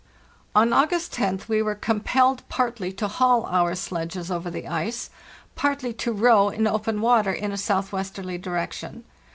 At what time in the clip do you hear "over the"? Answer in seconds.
4.31-4.67